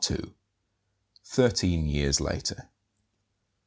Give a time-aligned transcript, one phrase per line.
[1.27, 2.71] THIRTEEN YEARS LATER.